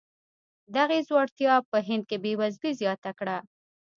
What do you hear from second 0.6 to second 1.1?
دغې